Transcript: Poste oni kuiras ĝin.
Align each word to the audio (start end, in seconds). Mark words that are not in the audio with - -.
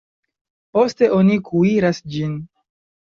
Poste 0.77 1.09
oni 1.17 1.35
kuiras 1.49 1.99
ĝin. 2.15 2.33